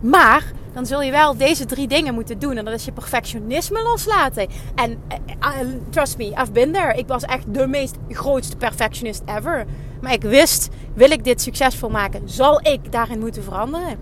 [0.00, 2.56] Maar dan zul je wel deze drie dingen moeten doen.
[2.56, 4.48] En dat is je perfectionisme loslaten.
[4.74, 4.98] En
[5.40, 5.58] uh,
[5.90, 6.98] trust me, I've been there.
[6.98, 9.64] Ik was echt de meest grootste perfectionist ever.
[10.00, 13.98] Maar ik wist, wil ik dit succesvol maken, zal ik daarin moeten veranderen.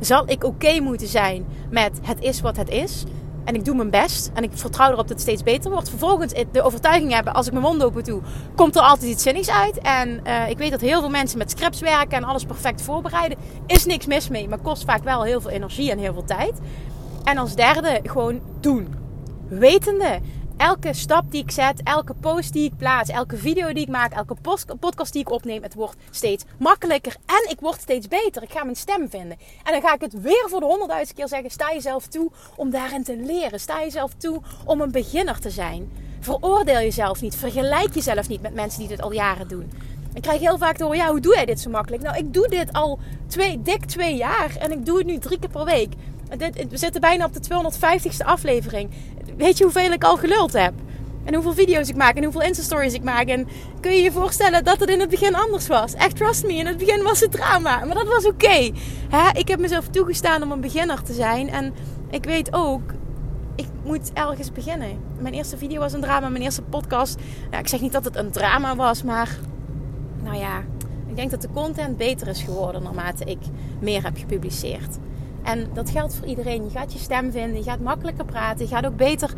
[0.00, 3.04] Zal ik oké moeten zijn met het is wat het is.
[3.50, 4.30] En ik doe mijn best.
[4.34, 5.88] En ik vertrouw erop dat het steeds beter wordt.
[5.88, 8.20] Vervolgens de overtuiging hebben, als ik mijn mond open doe,
[8.54, 9.78] komt er altijd iets zinnigs uit.
[9.78, 13.38] En uh, ik weet dat heel veel mensen met scripts werken en alles perfect voorbereiden.
[13.66, 16.52] Is niks mis mee, maar kost vaak wel heel veel energie en heel veel tijd.
[17.24, 18.94] En als derde, gewoon doen.
[19.48, 20.20] Wetende
[20.60, 24.12] elke stap die ik zet, elke post die ik plaats, elke video die ik maak,
[24.12, 24.34] elke
[24.80, 28.42] podcast die ik opneem, het wordt steeds makkelijker en ik word steeds beter.
[28.42, 29.38] Ik ga mijn stem vinden.
[29.64, 31.50] En dan ga ik het weer voor de honderdduizend keer zeggen.
[31.50, 33.60] Sta jezelf toe om daarin te leren.
[33.60, 35.92] Sta jezelf toe om een beginner te zijn.
[36.20, 37.36] Veroordeel jezelf niet.
[37.36, 39.70] Vergelijk jezelf niet met mensen die dit al jaren doen.
[40.14, 42.02] Ik krijg heel vaak te horen, ja, hoe doe jij dit zo makkelijk?
[42.02, 45.38] Nou, ik doe dit al twee, dik twee jaar en ik doe het nu drie
[45.38, 45.92] keer per week.
[46.68, 48.90] We zitten bijna op de 250ste aflevering.
[49.36, 50.72] Weet je hoeveel ik al geluld heb?
[51.24, 53.26] En hoeveel video's ik maak en hoeveel Insta-stories ik maak.
[53.26, 53.48] En
[53.80, 55.94] kun je je voorstellen dat het in het begin anders was?
[55.94, 57.84] Echt, trust me, in het begin was het drama.
[57.84, 58.70] Maar dat was oké.
[59.32, 61.48] Ik heb mezelf toegestaan om een beginner te zijn.
[61.48, 61.74] En
[62.10, 62.82] ik weet ook,
[63.56, 64.98] ik moet ergens beginnen.
[65.18, 67.18] Mijn eerste video was een drama, mijn eerste podcast.
[67.50, 69.38] Nou, ik zeg niet dat het een drama was, maar
[70.22, 70.58] nou ja,
[71.06, 73.38] ik denk dat de content beter is geworden naarmate ik
[73.80, 74.98] meer heb gepubliceerd.
[75.42, 76.64] En dat geldt voor iedereen.
[76.64, 79.34] Je gaat je stem vinden, je gaat makkelijker praten, je gaat ook beter,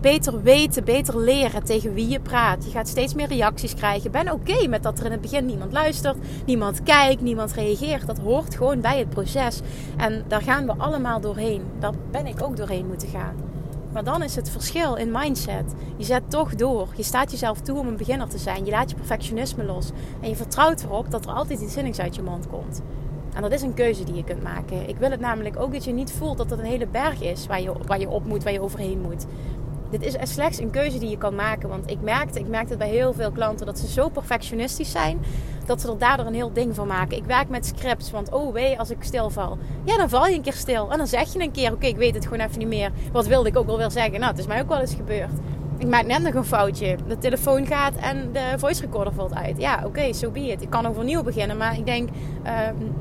[0.00, 2.64] beter weten, beter leren tegen wie je praat.
[2.64, 4.10] Je gaat steeds meer reacties krijgen.
[4.10, 6.16] Ben oké met dat er in het begin niemand luistert,
[6.46, 8.06] niemand kijkt, niemand reageert.
[8.06, 9.60] Dat hoort gewoon bij het proces.
[9.96, 11.62] En daar gaan we allemaal doorheen.
[11.78, 13.54] Daar ben ik ook doorheen moeten gaan.
[13.92, 15.74] Maar dan is het verschil in mindset.
[15.96, 16.88] Je zet toch door.
[16.96, 18.64] Je staat jezelf toe om een beginner te zijn.
[18.64, 19.90] Je laat je perfectionisme los.
[20.20, 22.82] En je vertrouwt erop dat er altijd iets zinnigs uit je mond komt.
[23.36, 24.88] En dat is een keuze die je kunt maken.
[24.88, 27.46] Ik wil het namelijk ook dat je niet voelt dat het een hele berg is
[27.46, 29.26] waar je, waar je op moet, waar je overheen moet.
[29.90, 31.68] Dit is slechts een keuze die je kan maken.
[31.68, 35.18] Want ik merkte, ik merkte bij heel veel klanten dat ze zo perfectionistisch zijn.
[35.66, 37.16] Dat ze er daardoor een heel ding van maken.
[37.16, 38.10] Ik werk met scripts.
[38.10, 39.58] Want oh wee, als ik stilval.
[39.84, 40.90] Ja, dan val je een keer stil.
[40.92, 42.90] En dan zeg je een keer: Oké, ik weet het gewoon even niet meer.
[43.12, 44.20] Wat wilde ik ook wel weer zeggen?
[44.20, 45.30] Nou, het is mij ook wel eens gebeurd
[45.78, 46.96] ik maak net nog een foutje.
[47.08, 49.58] De telefoon gaat en de voice recorder valt uit.
[49.58, 50.62] Ja, oké, okay, so be it.
[50.62, 51.56] Ik kan overnieuw beginnen.
[51.56, 52.08] Maar ik denk,
[52.44, 52.52] uh,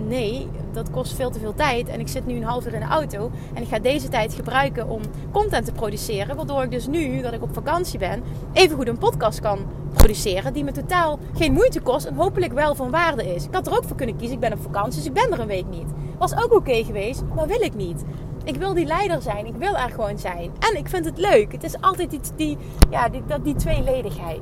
[0.07, 1.87] nee, dat kost veel te veel tijd.
[1.87, 3.31] En ik zit nu een half uur in de auto.
[3.53, 6.35] En ik ga deze tijd gebruiken om content te produceren.
[6.35, 9.59] Waardoor ik dus nu, dat ik op vakantie ben, even goed een podcast kan
[9.93, 10.53] produceren.
[10.53, 12.05] Die me totaal geen moeite kost.
[12.05, 13.45] En hopelijk wel van waarde is.
[13.45, 14.35] Ik had er ook voor kunnen kiezen.
[14.35, 15.87] Ik ben op vakantie, dus ik ben er een week niet.
[16.17, 18.03] Was ook oké geweest, maar wil ik niet.
[18.45, 19.45] Ik wil die leider zijn.
[19.45, 20.51] Ik wil er gewoon zijn.
[20.59, 21.51] En ik vind het leuk.
[21.51, 22.57] Het is altijd die, die,
[22.89, 24.41] ja, dat, die tweeledigheid.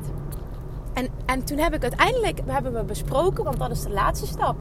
[0.94, 4.56] En, en toen heb ik uiteindelijk hebben we besproken, want dat is de laatste stap.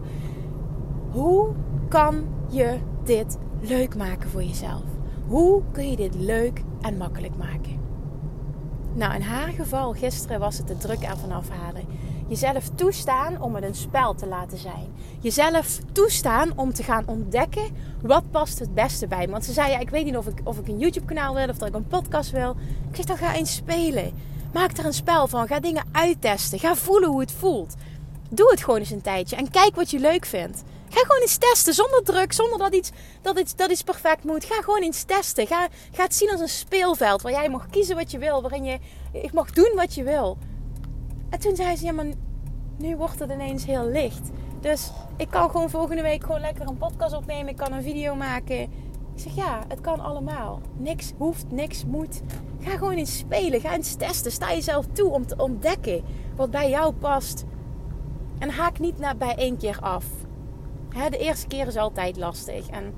[1.11, 1.49] Hoe
[1.89, 4.83] kan je dit leuk maken voor jezelf?
[5.27, 7.81] Hoe kun je dit leuk en makkelijk maken?
[8.95, 11.85] Nou, in haar geval gisteren was het de druk ervan afhalen.
[12.33, 14.95] Jezelf toestaan om het een spel te laten zijn.
[15.21, 19.29] Jezelf toestaan om te gaan ontdekken wat past het beste bij.
[19.29, 21.49] Want ze zei, ja, ik weet niet of ik, of ik een YouTube kanaal wil
[21.49, 22.57] of dat ik een podcast wil.
[22.91, 24.13] Ik zeg, dan ga eens spelen.
[24.53, 25.47] Maak er een spel van.
[25.47, 26.59] Ga dingen uittesten.
[26.59, 27.75] Ga voelen hoe het voelt.
[28.31, 30.63] Doe het gewoon eens een tijdje en kijk wat je leuk vindt.
[30.89, 32.91] Ga gewoon eens testen, zonder druk, zonder dat iets,
[33.23, 34.45] dat iets, dat iets perfect moet.
[34.45, 35.47] Ga gewoon eens testen.
[35.47, 38.65] Ga, ga het zien als een speelveld waar jij mag kiezen wat je wil, waarin
[38.65, 38.79] je,
[39.13, 40.39] je mag doen wat je wil.
[41.33, 42.07] En toen zei ze, ja maar
[42.77, 44.31] nu wordt het ineens heel licht.
[44.61, 47.49] Dus ik kan gewoon volgende week gewoon lekker een podcast opnemen.
[47.49, 48.61] Ik kan een video maken.
[48.61, 48.69] Ik
[49.15, 50.61] zeg ja, het kan allemaal.
[50.77, 52.23] Niks hoeft, niks moet.
[52.61, 53.61] Ga gewoon eens spelen.
[53.61, 54.33] Ga eens testen.
[54.33, 56.03] Sta jezelf toe om te ontdekken
[56.37, 57.45] wat bij jou past.
[58.39, 60.05] En haak niet naar bij één keer af.
[61.11, 62.69] de eerste keer is altijd lastig.
[62.69, 62.95] En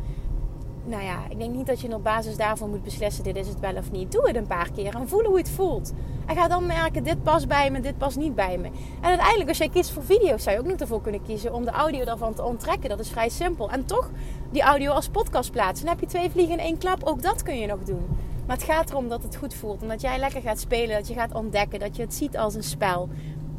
[0.84, 3.60] nou ja, ik denk niet dat je op basis daarvan moet beslissen: dit is het
[3.60, 4.12] wel of niet.
[4.12, 5.92] Doe het een paar keer en voel hoe het voelt.
[6.26, 8.66] En ga dan merken: dit past bij me, dit past niet bij me.
[9.00, 11.64] En uiteindelijk, als jij kiest voor video's, zou je ook nog ervoor kunnen kiezen om
[11.64, 12.88] de audio daarvan te onttrekken.
[12.88, 13.70] Dat is vrij simpel.
[13.70, 14.10] En toch
[14.50, 15.86] die audio als podcast plaatsen.
[15.86, 17.04] Dan heb je twee vliegen in één klap.
[17.04, 18.06] Ook dat kun je nog doen.
[18.46, 19.82] Maar het gaat erom dat het goed voelt.
[19.82, 20.96] En dat jij lekker gaat spelen.
[20.96, 21.80] Dat je gaat ontdekken.
[21.80, 23.08] Dat je het ziet als een spel.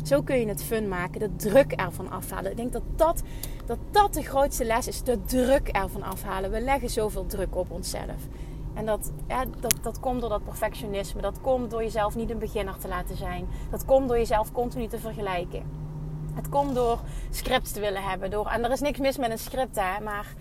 [0.04, 1.20] Zo kun je het fun maken.
[1.20, 2.52] De druk ervan afhalen.
[2.52, 3.24] Ik denk dat dat,
[3.66, 5.04] dat dat de grootste les is.
[5.04, 6.52] De druk ervan afhalen.
[6.52, 8.28] We leggen zoveel druk op onszelf.
[8.74, 9.12] En dat,
[9.60, 11.22] dat, dat komt door dat perfectionisme.
[11.22, 13.48] Dat komt door jezelf niet een beginner te laten zijn.
[13.72, 15.64] Dat komt door jezelf continu te vergelijken.
[16.34, 17.00] Het komt door
[17.30, 18.32] scripts te willen hebben.
[18.32, 20.04] Door, en er is niks mis met een script, hè.
[20.04, 20.34] Maar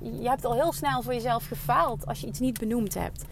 [0.00, 3.24] je hebt al heel snel voor jezelf gefaald als je iets niet benoemd hebt.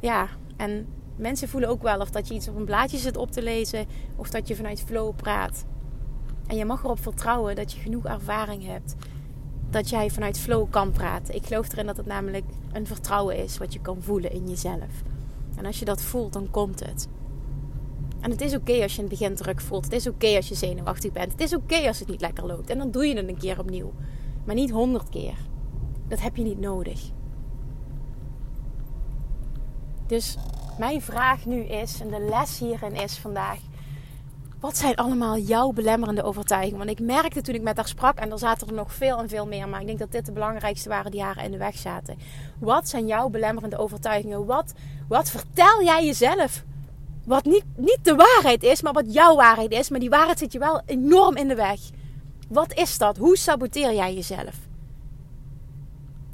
[0.00, 3.30] Ja, en mensen voelen ook wel of dat je iets op een blaadje zit op
[3.30, 5.64] te lezen of dat je vanuit flow praat.
[6.50, 8.96] En je mag erop vertrouwen dat je genoeg ervaring hebt.
[9.70, 11.34] Dat jij vanuit flow kan praten.
[11.34, 15.02] Ik geloof erin dat het namelijk een vertrouwen is wat je kan voelen in jezelf.
[15.56, 17.08] En als je dat voelt, dan komt het.
[18.20, 19.84] En het is oké als je in het begin druk voelt.
[19.84, 21.32] Het is oké als je zenuwachtig bent.
[21.32, 22.70] Het is oké als het niet lekker loopt.
[22.70, 23.92] En dan doe je het een keer opnieuw.
[24.44, 25.36] Maar niet honderd keer.
[26.08, 27.10] Dat heb je niet nodig.
[30.06, 30.36] Dus
[30.78, 33.58] mijn vraag nu is, en de les hierin is vandaag:
[34.60, 36.78] wat zijn allemaal jouw belemmerende overtuigingen?
[36.78, 39.28] Want ik merkte toen ik met haar sprak, en er zaten er nog veel en
[39.28, 41.76] veel meer, maar ik denk dat dit de belangrijkste waren die haar in de weg
[41.76, 42.18] zaten.
[42.58, 44.46] Wat zijn jouw belemmerende overtuigingen?
[44.46, 44.72] Wat,
[45.08, 46.64] wat vertel jij jezelf?
[47.24, 49.88] Wat niet, niet de waarheid is, maar wat jouw waarheid is.
[49.88, 51.80] Maar die waarheid zit je wel enorm in de weg.
[52.48, 53.16] Wat is dat?
[53.16, 54.68] Hoe saboteer jij jezelf?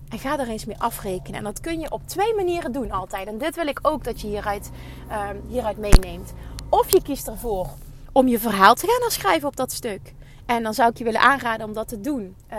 [0.09, 1.39] En ga er eens mee afrekenen.
[1.39, 3.27] En dat kun je op twee manieren doen altijd.
[3.27, 4.71] En dit wil ik ook dat je hieruit,
[5.09, 6.33] uh, hieruit meeneemt.
[6.69, 7.69] Of je kiest ervoor
[8.17, 10.15] om je verhaal te gaan schrijven op dat stuk.
[10.47, 12.37] En dan zou ik je willen aanraden om dat te doen.
[12.53, 12.59] Uh,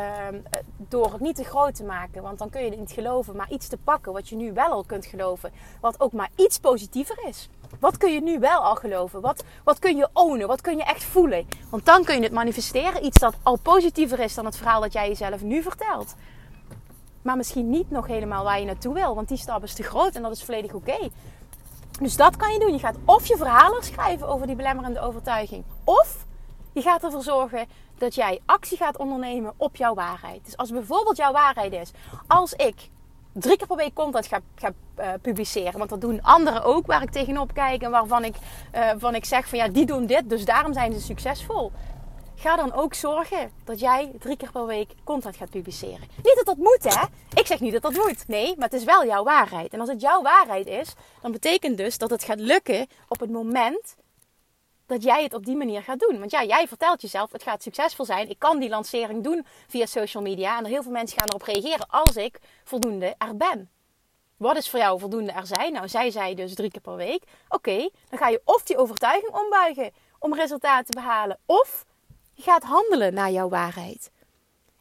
[0.77, 2.21] door het niet te groot te maken.
[2.21, 3.35] Want dan kun je het niet geloven.
[3.35, 5.51] Maar iets te pakken wat je nu wel al kunt geloven.
[5.81, 7.49] Wat ook maar iets positiever is.
[7.79, 9.21] Wat kun je nu wel al geloven?
[9.21, 10.47] Wat, wat kun je ownen?
[10.47, 11.47] Wat kun je echt voelen?
[11.69, 13.05] Want dan kun je het manifesteren.
[13.05, 16.15] Iets dat al positiever is dan het verhaal dat jij jezelf nu vertelt.
[17.21, 19.15] Maar misschien niet nog helemaal waar je naartoe wil.
[19.15, 21.09] Want die stap is te groot en dat is volledig oké.
[21.99, 22.71] Dus dat kan je doen.
[22.71, 25.63] Je gaat of je verhalen schrijven over die belemmerende overtuiging.
[25.83, 26.25] Of
[26.73, 27.65] je gaat ervoor zorgen
[27.97, 30.45] dat jij actie gaat ondernemen op jouw waarheid.
[30.45, 31.91] Dus als bijvoorbeeld jouw waarheid is,
[32.27, 32.89] als ik
[33.31, 35.77] drie keer per week content ga, ga uh, publiceren.
[35.77, 38.35] Want dat doen anderen ook, waar ik tegenop kijk en waarvan ik,
[38.75, 41.71] uh, van ik zeg van ja, die doen dit, dus daarom zijn ze succesvol.
[42.39, 45.99] Ga dan ook zorgen dat jij drie keer per week content gaat publiceren.
[46.23, 47.05] Niet dat dat moet, hè?
[47.39, 48.27] Ik zeg niet dat dat moet.
[48.27, 49.73] Nee, maar het is wel jouw waarheid.
[49.73, 53.29] En als het jouw waarheid is, dan betekent dus dat het gaat lukken op het
[53.29, 53.95] moment
[54.85, 56.19] dat jij het op die manier gaat doen.
[56.19, 58.29] Want ja, jij vertelt jezelf, het gaat succesvol zijn.
[58.29, 60.57] Ik kan die lancering doen via social media.
[60.57, 63.69] En heel veel mensen gaan erop reageren als ik voldoende er ben.
[64.37, 65.73] Wat is voor jou voldoende er zijn?
[65.73, 67.23] Nou, zij zei dus drie keer per week.
[67.49, 71.39] Oké, dan ga je of die overtuiging ombuigen om resultaten te behalen.
[71.45, 71.85] Of
[72.37, 74.11] je gaat handelen naar jouw waarheid.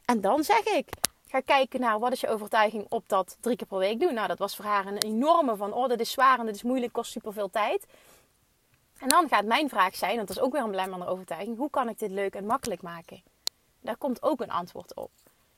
[0.05, 0.89] En dan zeg ik,
[1.27, 4.13] ga kijken naar wat is je overtuiging op dat drie keer per week doen.
[4.13, 6.63] Nou, dat was voor haar een enorme van, oh, dit is zwaar en dit is
[6.63, 7.85] moeilijk, kost superveel tijd.
[8.97, 11.69] En dan gaat mijn vraag zijn, want dat is ook weer een belemmerende overtuiging, hoe
[11.69, 13.23] kan ik dit leuk en makkelijk maken?
[13.79, 15.11] Daar komt ook een antwoord op.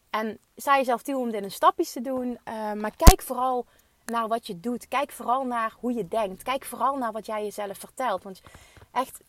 [0.10, 3.66] En sta jezelf toe om dit in stapjes te doen, uh, maar kijk vooral
[4.06, 4.88] naar wat je doet.
[4.88, 6.44] Kijk vooral naar hoe je denkt.
[6.44, 8.24] Kijk vooral naar wat jij jezelf vertelt.
[8.24, 8.42] Want
[8.92, 9.20] echt,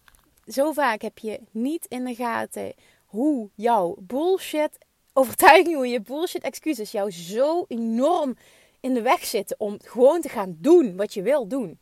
[0.46, 2.74] zo vaak heb je niet in de gaten
[3.05, 4.79] hoe jouw bullshit
[5.12, 8.37] overtuiging, hoe je bullshit excuses jou zo enorm
[8.81, 11.79] in de weg zitten om gewoon te gaan doen wat je wil doen.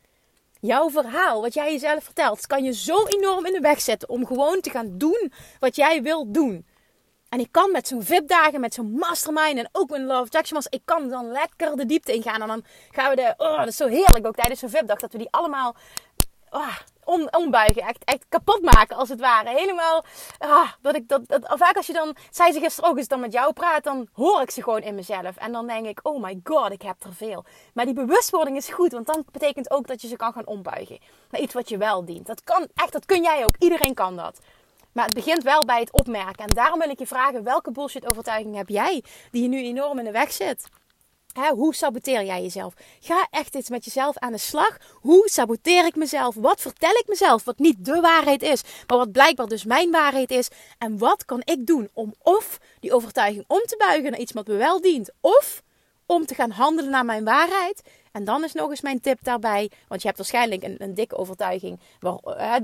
[0.60, 4.26] Jouw verhaal, wat jij jezelf vertelt, kan je zo enorm in de weg zetten om
[4.26, 6.66] gewoon te gaan doen wat jij wilt doen.
[7.28, 10.82] En ik kan met zo'n VIP-dagen, met zo'n mastermind en ook een Love Jackson ik
[10.84, 12.42] kan dan lekker de diepte ingaan.
[12.42, 15.12] En dan gaan we de, oh, dat is zo heerlijk ook tijdens zo'n VIP-dag, dat
[15.12, 15.76] we die allemaal
[16.50, 16.76] oh,
[17.08, 17.82] om, ombuigen.
[17.82, 19.48] Echt, echt kapot maken als het ware.
[19.48, 20.04] Helemaal,
[20.38, 23.20] ah, dat ik dat, dat, vaak als je dan, zei ze gisteren ook, als dan
[23.20, 25.36] met jou praat, dan hoor ik ze gewoon in mezelf.
[25.36, 27.44] En dan denk ik, oh my god, ik heb er veel.
[27.74, 30.98] Maar die bewustwording is goed, want dan betekent ook dat je ze kan gaan ombuigen.
[31.30, 32.26] Naar iets wat je wel dient.
[32.26, 33.56] Dat kan, echt, dat kun jij ook.
[33.58, 34.38] Iedereen kan dat.
[34.92, 36.44] Maar het begint wel bij het opmerken.
[36.44, 39.98] En daarom wil ik je vragen, welke bullshit overtuiging heb jij die je nu enorm
[39.98, 40.68] in de weg zit?
[41.46, 42.74] Hoe saboteer jij jezelf?
[43.00, 44.76] Ga echt eens met jezelf aan de slag.
[44.92, 46.34] Hoe saboteer ik mezelf?
[46.34, 50.30] Wat vertel ik mezelf wat niet de waarheid is, maar wat blijkbaar dus mijn waarheid
[50.30, 50.48] is?
[50.78, 54.46] En wat kan ik doen om of die overtuiging om te buigen naar iets wat
[54.46, 55.62] me wel dient, of
[56.06, 57.82] om te gaan handelen naar mijn waarheid?
[58.12, 61.16] En dan is nog eens mijn tip daarbij, want je hebt waarschijnlijk een, een dikke
[61.16, 61.80] overtuiging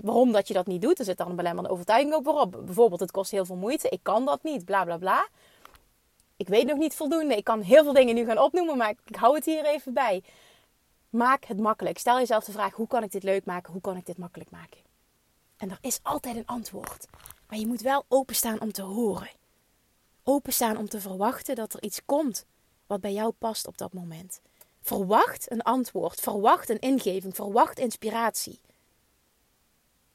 [0.03, 0.99] waarom dat je dat niet doet.
[0.99, 2.61] Er zit dan een belemmerende overtuiging ook waarop.
[2.65, 5.27] Bijvoorbeeld, het kost heel veel moeite, ik kan dat niet, bla bla bla.
[6.37, 7.37] Ik weet nog niet voldoende.
[7.37, 10.23] Ik kan heel veel dingen nu gaan opnoemen, maar ik hou het hier even bij.
[11.09, 11.99] Maak het makkelijk.
[11.99, 13.73] Stel jezelf de vraag: hoe kan ik dit leuk maken?
[13.73, 14.81] Hoe kan ik dit makkelijk maken?
[15.57, 17.07] En er is altijd een antwoord.
[17.49, 19.31] Maar je moet wel openstaan om te horen.
[20.23, 22.47] Openstaan om te verwachten dat er iets komt
[22.87, 24.40] wat bij jou past op dat moment.
[24.81, 28.61] Verwacht een antwoord, verwacht een ingeving, verwacht inspiratie.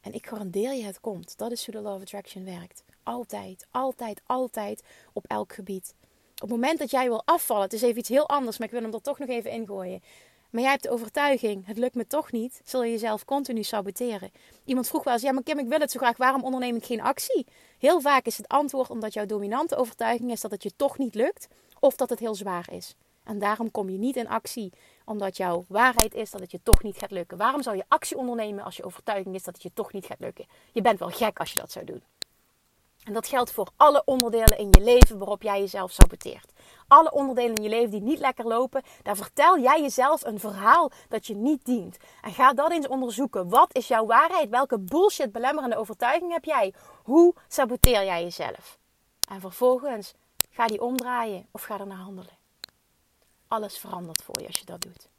[0.00, 1.38] En ik garandeer je, het komt.
[1.38, 2.82] Dat is hoe de Law of Attraction werkt.
[3.02, 5.94] Altijd, altijd, altijd op elk gebied.
[6.40, 8.72] Op het moment dat jij wil afvallen, het is even iets heel anders, maar ik
[8.72, 10.02] wil hem er toch nog even ingooien.
[10.50, 14.30] Maar jij hebt de overtuiging, het lukt me toch niet, zul je jezelf continu saboteren.
[14.64, 16.84] Iemand vroeg wel eens, ja maar Kim, ik wil het zo graag, waarom onderneem ik
[16.84, 17.46] geen actie?
[17.78, 21.14] Heel vaak is het antwoord omdat jouw dominante overtuiging is dat het je toch niet
[21.14, 21.48] lukt,
[21.80, 22.94] of dat het heel zwaar is.
[23.24, 24.72] En daarom kom je niet in actie,
[25.04, 27.38] omdat jouw waarheid is dat het je toch niet gaat lukken.
[27.38, 30.20] Waarom zou je actie ondernemen als je overtuiging is dat het je toch niet gaat
[30.20, 30.46] lukken?
[30.72, 32.02] Je bent wel gek als je dat zou doen.
[33.04, 36.52] En dat geldt voor alle onderdelen in je leven waarop jij jezelf saboteert.
[36.88, 40.90] Alle onderdelen in je leven die niet lekker lopen, daar vertel jij jezelf een verhaal
[41.08, 41.96] dat je niet dient.
[42.20, 43.48] En ga dat eens onderzoeken.
[43.48, 44.48] Wat is jouw waarheid?
[44.48, 46.74] Welke bullshit belemmerende overtuiging heb jij?
[47.02, 48.78] Hoe saboteer jij jezelf?
[49.28, 50.14] En vervolgens
[50.50, 52.38] ga die omdraaien of ga er naar handelen.
[53.48, 55.09] Alles verandert voor je als je dat doet.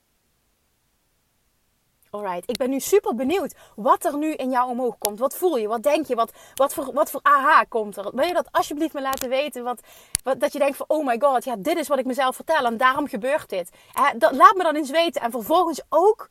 [2.11, 5.19] Alright, ik ben nu super benieuwd wat er nu in jou omhoog komt.
[5.19, 5.67] Wat voel je?
[5.67, 6.15] Wat denk je?
[6.15, 8.11] Wat, wat, voor, wat voor aha komt er?
[8.13, 9.63] Wil je dat alsjeblieft me laten weten?
[9.63, 9.81] Wat,
[10.23, 12.65] wat, dat je denkt van, oh my god, ja, dit is wat ik mezelf vertel
[12.65, 13.69] en daarom gebeurt dit.
[14.17, 15.21] dat, laat me dan eens weten.
[15.21, 16.29] En vervolgens ook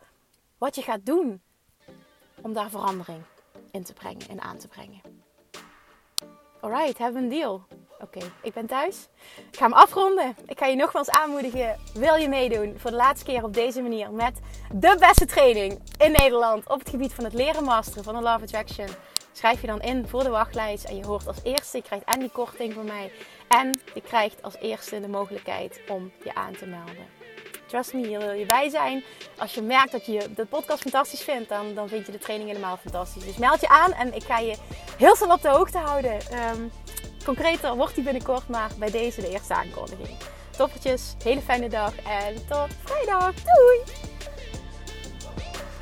[0.58, 1.42] wat je gaat doen
[2.42, 3.22] om daar verandering
[3.70, 5.00] in te brengen en aan te brengen.
[6.60, 7.66] Alright, we een deal?
[8.02, 9.08] Oké, ik ben thuis.
[9.50, 10.36] Ik ga hem afronden.
[10.46, 11.76] Ik ga je nogmaals aanmoedigen.
[11.94, 14.38] Wil je meedoen voor de laatste keer op deze manier met
[14.72, 18.42] de beste training in Nederland op het gebied van het leren masteren van de Love
[18.42, 18.88] Attraction?
[19.32, 22.20] Schrijf je dan in voor de wachtlijst en je hoort als eerste, je krijgt en
[22.20, 23.12] die korting van mij
[23.48, 27.18] en je krijgt als eerste de mogelijkheid om je aan te melden.
[27.66, 29.04] Trust me, hier wil je bij zijn.
[29.38, 32.50] Als je merkt dat je de podcast fantastisch vindt, dan, dan vind je de training
[32.50, 33.24] helemaal fantastisch.
[33.24, 34.56] Dus meld je aan en ik ga je
[34.96, 36.12] heel snel op de hoogte houden.
[36.12, 36.70] Um,
[37.24, 40.16] concreter wordt die binnenkort, maar bij deze de eerste aankondiging.
[40.56, 43.34] Toppertjes, hele fijne dag en tot vrijdag.
[43.34, 44.08] Doei!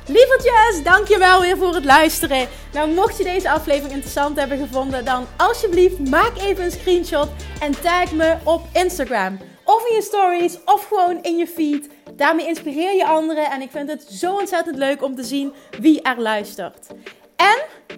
[0.05, 2.47] Lievertjes, dankjewel weer voor het luisteren.
[2.73, 7.81] Nou, mocht je deze aflevering interessant hebben gevonden, dan alsjeblieft maak even een screenshot en
[7.81, 9.39] tag me op Instagram.
[9.63, 11.89] Of in je stories, of gewoon in je feed.
[12.13, 16.01] Daarmee inspireer je anderen en ik vind het zo ontzettend leuk om te zien wie
[16.01, 16.87] er luistert.
[17.35, 17.57] En